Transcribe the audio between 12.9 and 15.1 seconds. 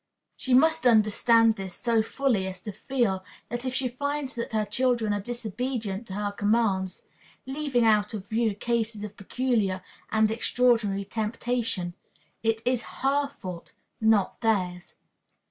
her fault, not theirs.